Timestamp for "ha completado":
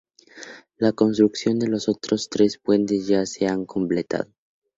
3.45-4.33